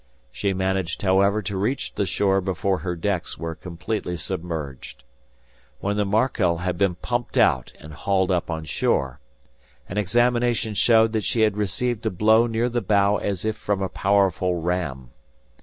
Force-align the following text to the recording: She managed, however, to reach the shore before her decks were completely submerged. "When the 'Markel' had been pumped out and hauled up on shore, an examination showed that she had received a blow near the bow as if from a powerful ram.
She 0.31 0.51
managed, 0.51 1.03
however, 1.03 1.43
to 1.43 1.55
reach 1.55 1.93
the 1.93 2.07
shore 2.07 2.41
before 2.41 2.79
her 2.79 2.95
decks 2.95 3.37
were 3.37 3.53
completely 3.53 4.17
submerged. 4.17 5.03
"When 5.79 5.95
the 5.95 6.05
'Markel' 6.05 6.57
had 6.63 6.75
been 6.79 6.95
pumped 6.95 7.37
out 7.37 7.71
and 7.79 7.93
hauled 7.93 8.31
up 8.31 8.49
on 8.49 8.65
shore, 8.65 9.19
an 9.87 9.99
examination 9.99 10.73
showed 10.73 11.13
that 11.13 11.23
she 11.23 11.41
had 11.41 11.55
received 11.55 12.03
a 12.07 12.09
blow 12.09 12.47
near 12.47 12.67
the 12.67 12.81
bow 12.81 13.17
as 13.17 13.45
if 13.45 13.55
from 13.55 13.83
a 13.83 13.89
powerful 13.89 14.55
ram. 14.59 15.11